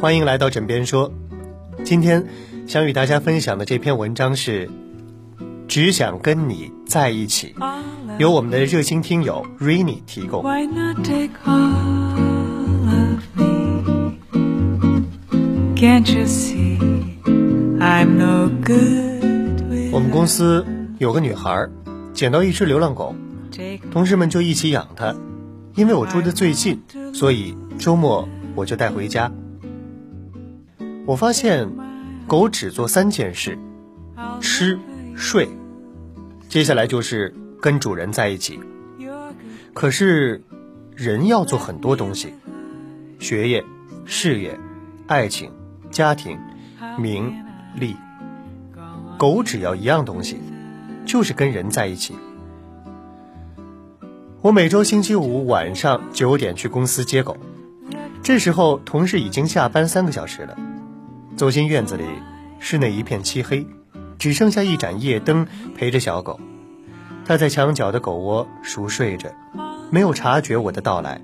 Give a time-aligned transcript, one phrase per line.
[0.00, 1.12] 欢迎来到枕边说。
[1.84, 2.26] 今天
[2.66, 4.66] 想与大家分享的这篇文章是
[5.68, 7.54] 《只想跟你在一起》，
[8.18, 10.42] 由我们的热心听友 Rainy 提供。
[19.92, 20.64] 我们公司
[20.96, 21.68] 有个女孩
[22.14, 23.14] 捡到一只流浪狗，
[23.92, 25.14] 同事们就一起养它。
[25.74, 26.80] 因为我住的最近，
[27.12, 29.30] 所以周末我就带回家。
[31.10, 31.68] 我发现，
[32.28, 33.58] 狗只做三件事：
[34.40, 34.78] 吃、
[35.16, 35.48] 睡，
[36.48, 38.60] 接下来就是跟主人在一起。
[39.74, 40.44] 可是，
[40.94, 42.32] 人要做很多东西：
[43.18, 43.64] 学业、
[44.04, 44.56] 事业、
[45.08, 45.50] 爱情。
[45.90, 46.38] 家庭、
[46.96, 47.34] 名
[47.74, 47.96] 利，
[49.18, 50.38] 狗只要一样东西，
[51.04, 52.14] 就是跟人在一起。
[54.42, 57.36] 我每周星期五晚上九点去公司接狗，
[58.22, 60.56] 这时候同事已经下班三个小时了。
[61.40, 62.04] 走进院子里，
[62.58, 63.66] 室内一片漆黑，
[64.18, 66.38] 只剩下一盏夜灯陪着小狗。
[67.24, 69.30] 它在墙角的狗窝熟睡着，
[69.90, 71.22] 没有察觉我的到来。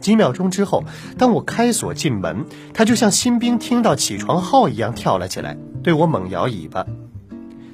[0.00, 0.82] 几秒钟之后，
[1.16, 6.84] 当我开锁进门，它就像新兵听到起床号一样跳了起来，对我猛摇尾巴。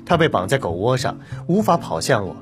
[0.05, 2.37] 它被绑在狗窝上，无法跑向我，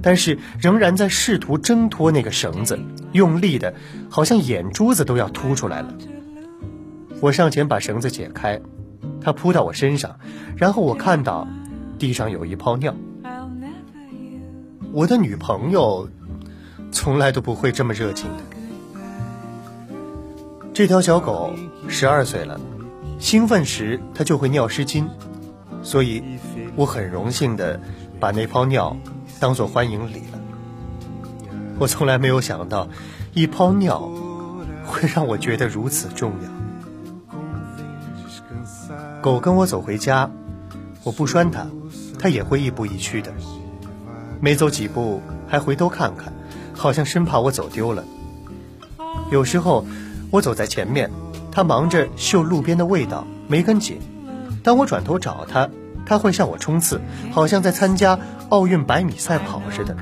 [0.00, 2.80] 但是仍然在试图挣脱那个绳子，
[3.12, 3.74] 用力的，
[4.08, 5.94] 好像眼珠子都要凸出来了。
[7.20, 8.58] 我上前把绳子解开，
[9.20, 10.18] 它扑到我身上，
[10.56, 11.46] 然后我看到
[11.98, 12.94] 地上有一泡尿。
[14.92, 16.08] 我的女朋友
[16.90, 18.42] 从来都不会这么热情的。
[20.72, 21.52] 这条小狗
[21.88, 22.60] 十二岁了，
[23.18, 25.06] 兴奋时它就会尿湿巾，
[25.82, 26.22] 所以
[26.76, 27.80] 我很荣幸的
[28.18, 28.96] 把那泡尿
[29.40, 30.38] 当做欢迎礼了。
[31.78, 32.88] 我从来没有想到，
[33.34, 34.10] 一泡尿
[34.86, 36.57] 会让我觉得如此重要。
[39.28, 40.30] 狗跟我走回家，
[41.04, 41.66] 我不拴它，
[42.18, 43.30] 它也会亦步亦趋的，
[44.40, 46.32] 没走几步还回头看看，
[46.72, 48.02] 好像生怕我走丢了。
[49.30, 49.84] 有时候。
[50.30, 51.10] 我走在前面，
[51.50, 53.98] 它忙着嗅路边的味道，没跟紧。
[54.62, 55.66] 当我转头找它，
[56.04, 57.00] 它会向我冲刺，
[57.32, 58.18] 好像在参加
[58.50, 59.96] 奥运百米赛跑似的。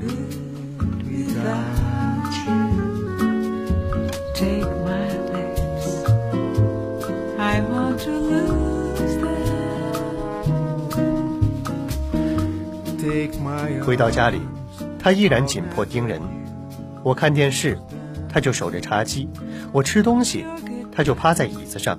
[13.85, 14.41] 回到家里，
[14.99, 16.21] 他依然紧迫盯人。
[17.03, 17.77] 我看电视。
[18.29, 19.27] 他就守着茶几，
[19.71, 20.45] 我吃东西，
[20.91, 21.97] 他就趴在椅子上；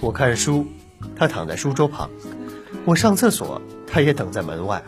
[0.00, 0.66] 我看书，
[1.14, 2.08] 他躺在书桌旁；
[2.84, 4.82] 我上厕所，他也等在门外。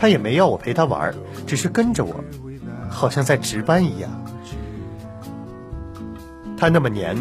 [0.00, 1.14] 他也没要我陪他玩，
[1.46, 2.24] 只是跟着我，
[2.88, 4.10] 好像在值班一样。
[6.56, 7.16] 他那么黏，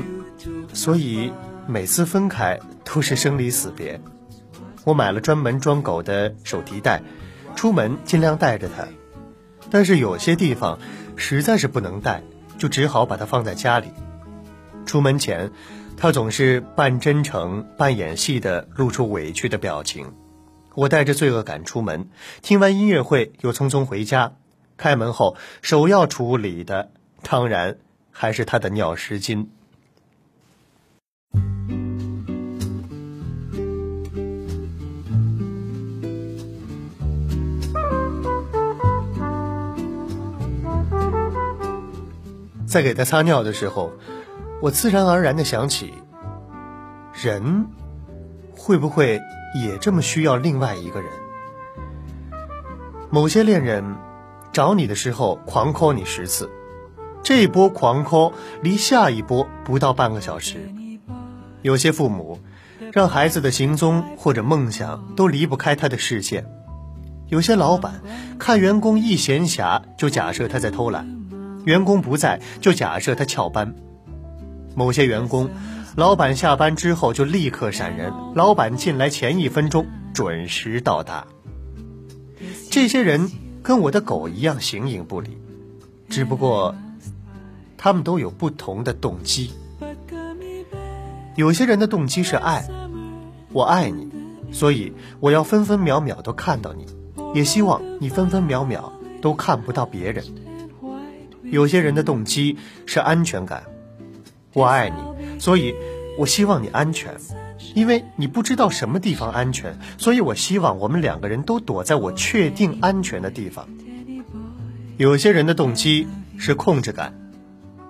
[0.73, 1.31] 所以
[1.67, 3.99] 每次分开都是生离死别。
[4.83, 7.03] 我买了专门装狗的手提袋，
[7.55, 8.87] 出门尽量带着它，
[9.71, 10.77] 但是有些地方。
[11.17, 12.23] 实在是不能带，
[12.57, 13.87] 就只好把它放在家里。
[14.85, 15.49] 出门前，
[15.95, 20.11] 他总是半真诚、半演戏的露出委屈的表情。
[20.73, 22.09] 我带着罪恶感出门，
[22.41, 24.33] 听完音乐会又匆匆回家。
[24.75, 27.77] 开门后，首要处理的当然
[28.11, 29.47] 还是他的尿湿巾。
[42.75, 43.93] 在给他擦尿的时候，
[44.61, 45.93] 我自然而然的想起，
[47.13, 47.67] 人
[48.53, 49.21] 会不会
[49.55, 51.09] 也这么需要另外一个人？
[53.09, 53.95] 某些恋人
[54.51, 56.51] 找你的时候狂 call 你十次，
[57.23, 60.69] 这一波狂 call 离下一波不到半个小时。
[61.61, 62.41] 有些父母
[62.91, 66.45] 让孩子的行踪或者梦想都离不开他的视线，
[67.29, 68.01] 有些老板
[68.37, 71.14] 看员工一闲暇就假设他在偷懒。
[71.65, 73.75] 员工不在，就假设他翘班。
[74.75, 75.49] 某些员工，
[75.95, 81.25] 老板下班之后就立刻闪人，老板进来前一分钟准时到达。
[82.69, 83.31] 这些人
[83.63, 85.37] 跟我的狗一样形影不离，
[86.09, 86.75] 只不过
[87.77, 89.51] 他们都有不同的动机。
[91.35, 92.67] 有些人的动机是爱，
[93.51, 94.09] 我爱你，
[94.51, 96.85] 所以我要分分秒秒都看到你，
[97.33, 98.91] 也希望你分分秒秒
[99.21, 100.23] 都看不到别人。
[101.55, 103.63] 有些人的动机是安全感，
[104.51, 105.73] 我爱你，所以
[106.17, 107.15] 我希望你安全，
[107.73, 113.69] 因为你不知道什么地方安全，所以我希望我们两个人都躲在我确定安全的地方。
[114.97, 117.13] 有些人的动机是控制感，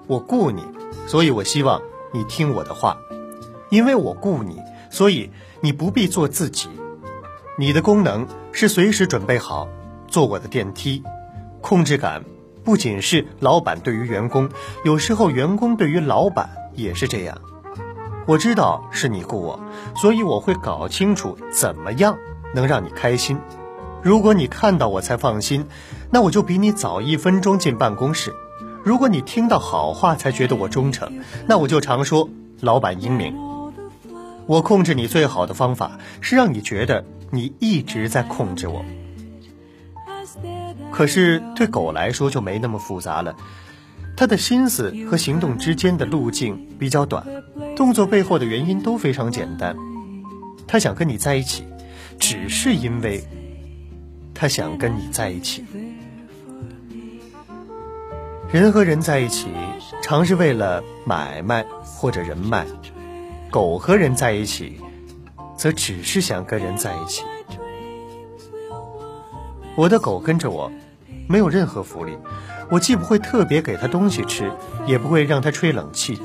[0.06, 0.62] 我顾你，
[1.08, 1.82] 所以我希望
[2.14, 3.00] 你听我的话，
[3.72, 5.32] 因为我顾你，所以
[5.62, 6.70] 你不必做自己。
[7.58, 9.68] 你的功能是随时准备好
[10.08, 11.02] 坐我的电梯。
[11.62, 12.24] 控制感
[12.66, 14.50] 不仅是老板对于员工，
[14.84, 17.38] 有时候员工对于老板也是这样。
[18.26, 19.60] 我知道是你雇我，
[19.96, 22.18] 所以我会搞清楚怎么样
[22.56, 23.38] 能让你开心。
[24.02, 25.68] 如果你看到我才放心，
[26.10, 28.32] 那我就比你早一分钟进办公室；
[28.84, 32.28] 如果你听到好话才觉得我忠诚，那我就常说
[32.62, 33.36] 老板英明。
[34.48, 38.84] 我控制你最好的方法是让你觉得你一直在控制我。
[40.96, 43.36] 可是对狗来说就没那么复杂了。
[44.16, 47.28] 它的心思和行动之间的路径比较短，
[47.76, 49.76] 动作背后的原因都非常简单。
[50.66, 51.66] 它想跟你在一起，
[52.18, 53.22] 只是因为
[54.34, 55.66] 他想跟你在一起。
[58.50, 59.50] 人和人在一起，
[60.02, 62.64] 常是为了买卖或者人脉；
[63.52, 64.80] 狗和人在一起，
[65.58, 67.22] 则只是想跟人在一起。
[69.76, 70.72] 我的狗跟着我，
[71.28, 72.18] 没有任何福利。
[72.70, 74.52] 我既不会特别给他东西吃，
[74.88, 76.20] 也不会让他吹冷气。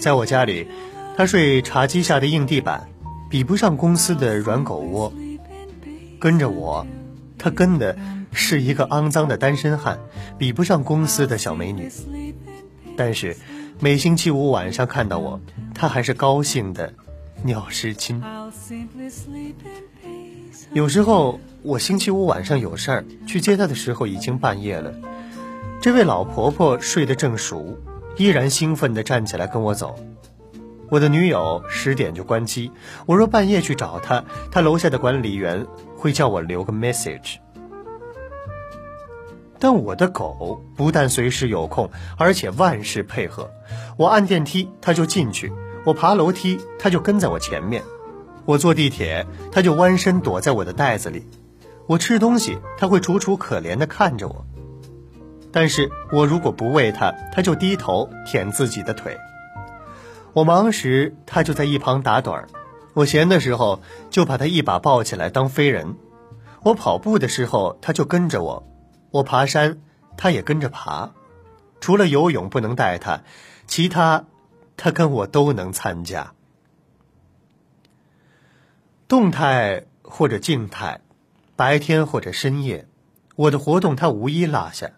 [0.00, 0.68] 在我家里，
[1.16, 2.88] 他睡茶几下的硬地板，
[3.28, 5.12] 比不上公司的软狗窝。
[6.20, 6.86] 跟着我，
[7.36, 7.96] 他跟的
[8.32, 9.98] 是一个肮脏的单身汉，
[10.36, 11.90] 比不上公司的小美女。
[12.96, 13.36] 但是，
[13.80, 15.40] 每星期五晚上看到我，
[15.74, 16.92] 他还是高兴的，
[17.42, 18.20] 尿湿巾。
[20.72, 24.92] 有时候我星期五晚上有事儿，去接他的时候已经半夜了。
[25.80, 27.78] 这位老婆婆睡得正熟，
[28.16, 29.96] 依然兴奋地站起来跟我走。
[30.90, 32.70] 我的女友十点就关机，
[33.06, 35.66] 我若半夜去找她，她楼下的管理员
[35.96, 37.36] 会叫我留个 message。
[39.58, 43.50] 但我的狗不但随时有空，而且万事配合。
[43.96, 45.48] 我按电梯，它就进去；
[45.84, 47.82] 我爬楼梯，它就跟在我前面；
[48.48, 51.20] 我坐地铁，它就弯身躲在我的袋子里；
[51.86, 54.46] 我吃东西，它会楚楚可怜地看着我。
[55.52, 59.18] 但是我如果不喂它，它就低头舔自己的腿。
[60.32, 62.46] 我忙时，它就在一旁打盹儿；
[62.94, 65.96] 我闲的时候，就把它一把抱起来当飞人。
[66.62, 68.62] 我跑步的时候，它就跟着我；
[69.10, 69.82] 我爬山，
[70.16, 71.10] 它也跟着爬。
[71.82, 73.20] 除了游泳不能带它，
[73.66, 74.24] 其他
[74.78, 76.32] 它跟我都能参加。
[79.08, 81.00] 动态或者静态，
[81.56, 82.86] 白天或者深夜，
[83.36, 84.90] 我的活动它无一落下。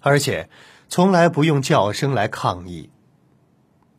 [0.00, 0.48] 而且，
[0.88, 2.88] 从来不用叫声来抗议。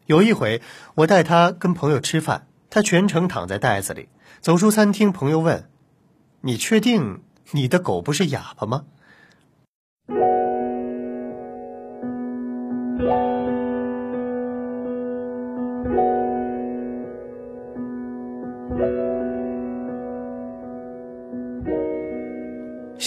[0.07, 0.60] 有一回，
[0.95, 4.10] 我带他跟朋友吃饭，他全程躺在袋子里。
[4.42, 5.69] 走出餐厅，朋友问
[6.42, 7.21] ：“你确定
[7.51, 8.86] 你的狗不是哑巴吗？”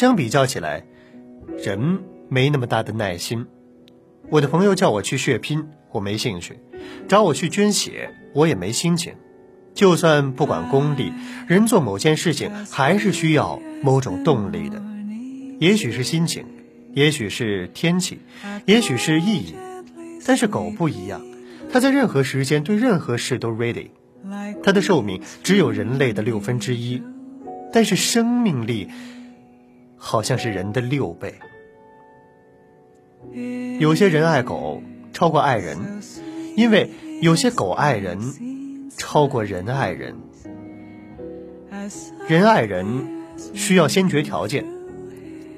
[0.02, 0.82] 相比较起来，
[1.62, 2.00] 人。
[2.28, 3.46] 没那么大的耐心。
[4.30, 6.54] 我的朋友叫我去血拼，我没兴趣；
[7.06, 9.14] 找我去捐血，我也没心情。
[9.74, 11.12] 就算不管功利，
[11.46, 14.82] 人做某件事情还是需要某种动力的。
[15.60, 16.46] 也许是心情，
[16.94, 18.18] 也许是天气，
[18.64, 19.54] 也许是意义。
[20.26, 21.22] 但是狗不一样，
[21.70, 23.90] 它在任何时间对任何事都 ready。
[24.64, 27.00] 它的寿命只有人类的六分之一，
[27.72, 28.88] 但是生命力
[30.04, 31.32] 好像是人的六倍。
[33.78, 34.82] 有些人爱狗
[35.12, 35.78] 超过爱人，
[36.56, 36.90] 因为
[37.22, 40.16] 有些狗爱人超过人爱人。
[42.28, 43.22] 人爱人
[43.54, 44.66] 需要先决条件：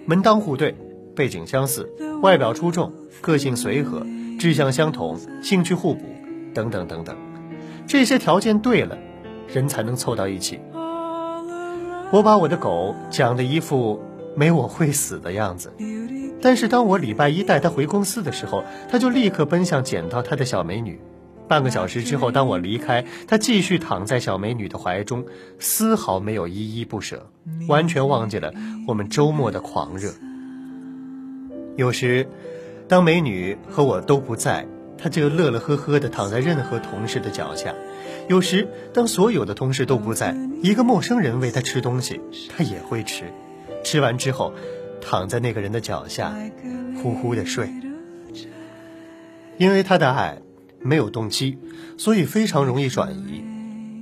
[0.04, 0.74] 门当户对、
[1.16, 4.06] 背景相似、外表出众、个性随和、
[4.38, 6.04] 志向相同、兴趣互补
[6.52, 7.16] 等等等等。
[7.86, 8.98] 这些条件对了，
[9.48, 10.60] 人才能凑到一起。
[12.10, 14.00] 我把我的狗讲的一副
[14.34, 15.72] 没我会死的样子。
[16.40, 21.00] 但是当我礼拜一带他回公司的时候，他就立刻奔向捡到他的小美女。
[21.46, 25.26] 半个小时之后，当我离开，他继续躺在小美女的怀中，
[25.58, 27.28] 丝毫没有依依不舍，
[27.68, 28.52] 完全忘记了
[28.88, 30.10] 我们周末的狂热。
[31.76, 32.26] 有时，
[32.88, 37.74] 当美女和我都不在，他就乐乐呵呵地躺在任何同事的脚下；
[38.26, 42.20] 有时，当所有的同事都不在，一个陌生人喂他吃东西，
[42.56, 43.24] 他也会吃。
[43.84, 44.52] 吃完之后。
[45.06, 46.34] 躺在那个人的脚下，
[47.02, 47.68] 呼呼的睡。
[49.58, 50.38] 因为他的爱
[50.80, 51.58] 没有动机，
[51.98, 53.44] 所以非常容易转移；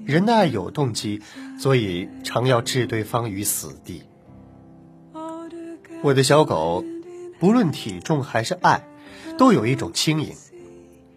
[0.07, 1.21] 人的爱有动机，
[1.59, 4.05] 所以常要置对方于死地。
[6.03, 6.85] 我的小狗，
[7.41, 8.87] 不论体重还是爱，
[9.37, 10.37] 都有一种轻盈。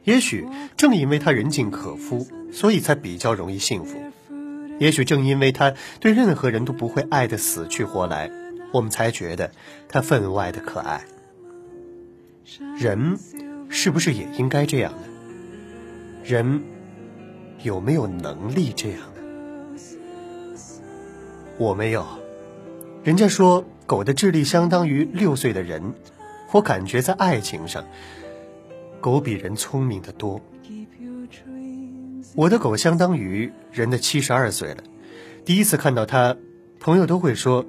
[0.04, 4.00] 也许正因为它人尽可夫，所以才比较容易幸福。
[4.80, 8.32] 也许正因为它对任何人都不会爱得死去活来，
[8.76, 9.52] 我们才觉得
[9.88, 11.06] 他分外的可爱。
[12.78, 13.18] 人
[13.70, 15.08] 是不是也应该这样呢？
[16.26, 16.62] 人
[17.64, 19.22] 有没有能力这样呢？
[21.58, 22.06] 我没有。
[23.06, 25.94] 人家说狗的智力相当于六岁的人，
[26.52, 27.86] 我感觉在爱情上，
[29.00, 30.42] 狗比人聪明的多。
[32.36, 34.84] 我的狗相当于人的七十二岁了。
[35.46, 36.36] 第一次看到它，
[36.82, 37.66] 朋友都会说：“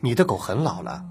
[0.00, 1.04] 你的狗很老了。”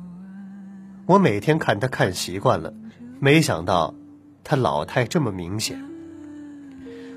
[1.08, 2.74] 我每天看它看习惯了，
[3.20, 3.96] 没想到
[4.44, 5.84] 它老态这么明显。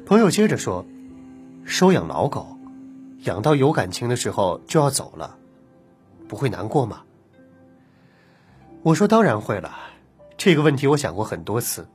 [0.06, 0.86] 朋友接着说
[1.64, 2.58] ：“收养老狗，
[3.24, 5.38] 养到有感情的时候就要走了，
[6.28, 7.02] 不会难过吗？”
[8.82, 9.76] 我说：“当然会了。”
[10.38, 11.88] 这个问题我想过很多次，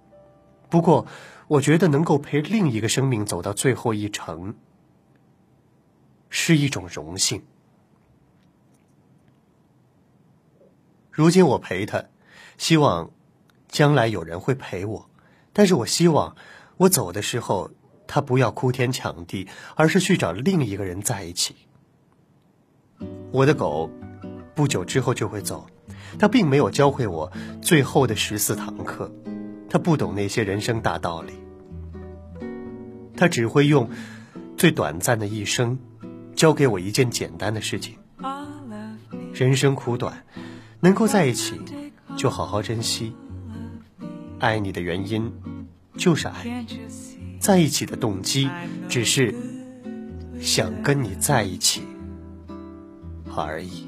[0.70, 1.05] 不过。
[1.48, 4.55] 我觉得能够陪另一个生命走到最后一程，
[6.27, 7.44] 是一种荣幸。
[11.15, 12.03] 如今我陪他，
[12.57, 13.10] 希望
[13.69, 15.10] 将来有人会陪我，
[15.53, 16.36] 但是我希望
[16.75, 17.72] 我走的时候，
[18.05, 21.55] 他不要哭天抢地，而是去找另一个人在一起。
[23.31, 23.89] 我的狗
[24.53, 25.65] 不久之后就会走，
[26.19, 27.31] 它并没有教会我
[27.62, 29.10] 最后的十四堂课。
[29.69, 31.34] 他不懂那些人生大道理，
[33.15, 33.89] 他只会用
[34.57, 35.79] 最短暂的一生
[36.36, 37.98] 教给我一件简单的事情：
[39.34, 40.25] 人生苦短，
[40.79, 41.60] 能够在一起
[42.15, 43.13] 就好好珍惜。
[44.39, 45.32] 爱你的原因
[45.98, 46.65] 就是爱，
[47.39, 48.50] 在一起的动机
[48.88, 49.34] 只是
[50.39, 51.82] 想跟你在一起
[53.36, 53.88] 而已。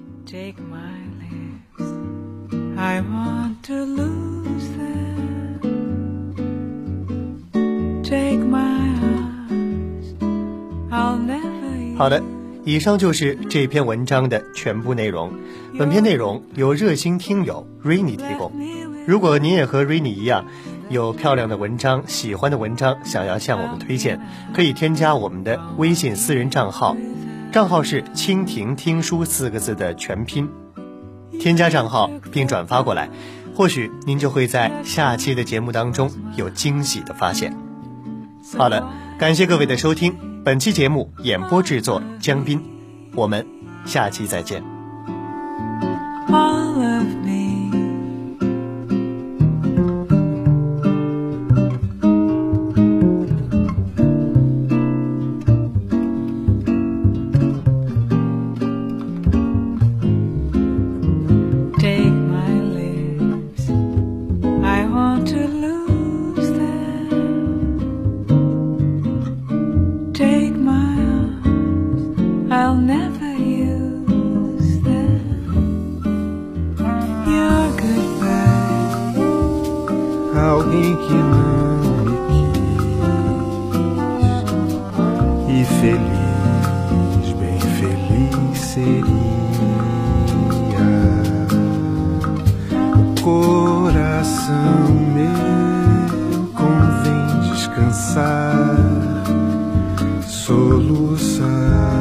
[11.98, 12.22] 好的，
[12.68, 15.32] 以上就是这篇文章的全部内容。
[15.80, 18.52] 本篇内容由热心听友 Rainy 提供。
[19.08, 20.44] 如果您也和 Rainy 一样，
[20.90, 24.20] 有漂亮的文章、喜欢的文章想要向我们推荐，
[24.54, 26.98] 可以添加我们的微信私人账号，
[27.54, 30.50] 账号是“蜻蜓听书”四个字的全拼。
[31.40, 33.10] 添加账号并转发过来，
[33.56, 37.56] 或许您就会在下期的节目当中有惊喜的发现。
[38.58, 40.16] 好了，感谢各位的收听。
[40.44, 42.62] 本期节目演播制作江斌，
[43.16, 43.44] 我们
[43.84, 44.64] 下期再见。
[97.78, 98.76] alcançar
[100.26, 101.97] solução.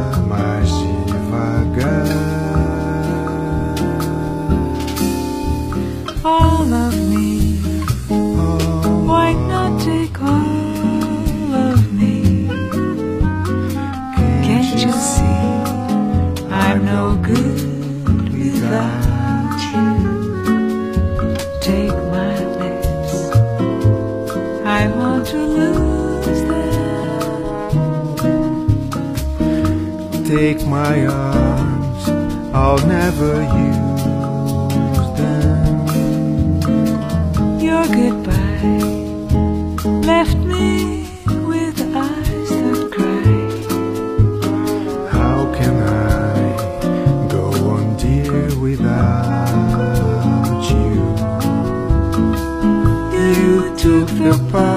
[30.26, 32.08] Take my arms,
[32.54, 34.02] I'll never use
[35.20, 35.86] them.
[37.60, 38.80] Your goodbye
[40.12, 41.06] left me
[41.52, 43.36] with eyes that cry.
[45.10, 45.94] How can I
[47.28, 50.94] go on, dear, without you?
[53.16, 54.75] You took the part